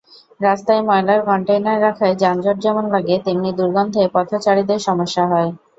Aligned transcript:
রাস্তায় 0.39 0.81
ময়লার 0.83 1.19
কনটেইনার 1.27 1.77
রাখায় 1.81 2.15
যানজট 2.21 2.57
যেমন 2.59 2.85
লাগে, 2.93 3.15
তেমনি 3.25 3.49
দুর্গন্ধে 3.59 4.01
পথচারীদের 4.15 4.79
সমস্যা 4.87 5.23
হয়। 5.31 5.49